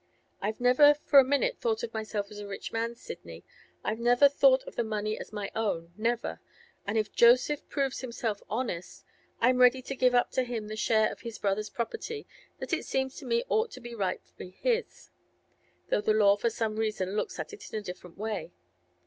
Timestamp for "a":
1.19-1.23, 2.39-2.47, 17.77-17.83